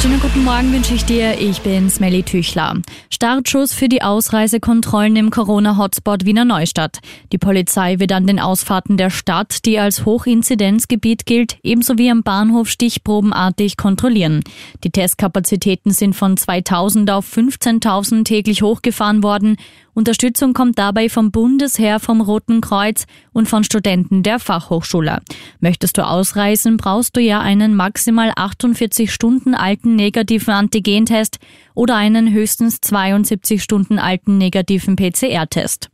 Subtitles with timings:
[0.00, 1.40] Schönen guten Morgen wünsche ich dir.
[1.40, 2.80] Ich bin Smelly Tüchler.
[3.10, 7.00] Startschuss für die Ausreisekontrollen im Corona-Hotspot Wiener Neustadt.
[7.32, 12.22] Die Polizei wird an den Ausfahrten der Stadt, die als Hochinzidenzgebiet gilt, ebenso wie am
[12.22, 14.44] Bahnhof stichprobenartig kontrollieren.
[14.84, 19.56] Die Testkapazitäten sind von 2000 auf 15.000 täglich hochgefahren worden.
[19.94, 25.22] Unterstützung kommt dabei vom Bundesheer, vom Roten Kreuz und von Studenten der Fachhochschule.
[25.58, 31.38] Möchtest du ausreisen, brauchst du ja einen maximal 48 Stunden alten negativen Antigentest
[31.74, 35.88] oder einen höchstens 72 Stunden alten negativen PCR-Test.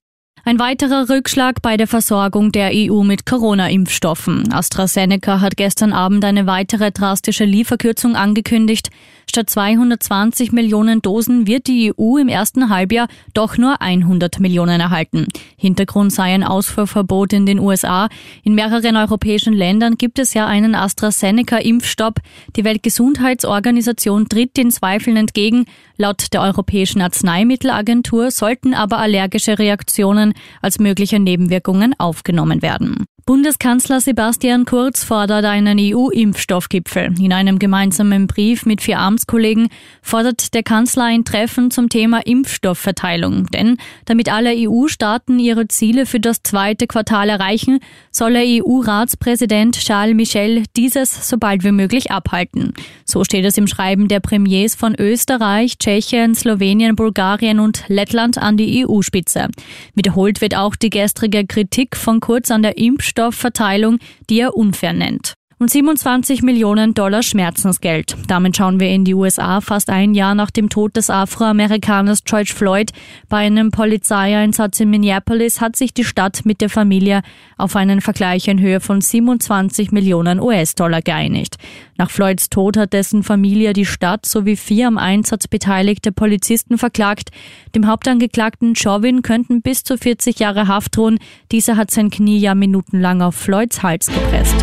[0.47, 4.53] Ein weiterer Rückschlag bei der Versorgung der EU mit Corona-Impfstoffen.
[4.53, 8.91] AstraZeneca hat gestern Abend eine weitere drastische Lieferkürzung angekündigt.
[9.34, 15.27] Statt 220 Millionen Dosen wird die EU im ersten Halbjahr doch nur 100 Millionen erhalten.
[15.56, 18.09] Hintergrund sei ein Ausfuhrverbot in den USA.
[18.45, 22.20] In mehreren europäischen Ländern gibt es ja einen AstraZeneca-Impfstopp.
[22.55, 25.64] Die Weltgesundheitsorganisation tritt den Zweifeln entgegen.
[25.97, 33.05] Laut der Europäischen Arzneimittelagentur sollten aber allergische Reaktionen als mögliche Nebenwirkungen aufgenommen werden.
[33.27, 37.14] Bundeskanzler Sebastian Kurz fordert einen EU-Impfstoffgipfel.
[37.19, 39.70] In einem gemeinsamen Brief mit vier Amtskollegen
[40.03, 43.47] fordert der Kanzler ein Treffen zum Thema Impfstoffverteilung.
[43.47, 50.14] Denn damit alle EU-Staaten ihre Ziele für das zweite Quartal erreichen, soll der EU-Ratspräsident Charles
[50.14, 52.75] Michel dieses so bald wie möglich abhalten.
[53.06, 58.59] So steht es im Schreiben der Premiers von Österreich, Tschechien, Slowenien, Bulgarien und Lettland an
[58.59, 59.48] die EU-Spitze.
[59.94, 63.98] Wiederholt wird auch die gestrige Kritik von Kurz an der Impfstoff Impfstoffverteilung,
[64.29, 65.34] die er unfair nennt
[65.65, 68.19] und 27 Millionen Dollar Schmerzensgeld.
[68.29, 72.53] Damit schauen wir in die USA fast ein Jahr nach dem Tod des Afroamerikaners George
[72.55, 72.91] Floyd.
[73.31, 77.23] Bei einem Polizeieinsatz in Minneapolis hat sich die Stadt mit der Familie
[77.56, 81.56] auf einen Vergleich in Höhe von 27 Millionen US-Dollar geeinigt.
[81.97, 87.31] Nach Floyds Tod hat dessen Familie die Stadt sowie vier am Einsatz beteiligte Polizisten verklagt.
[87.75, 91.19] Dem Hauptangeklagten Chauvin könnten bis zu 40 Jahre Haft drohen.
[91.53, 94.62] Dieser hat sein Knie ja minutenlang auf Floyds Hals gepresst.